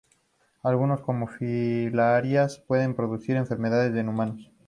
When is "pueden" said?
2.67-2.95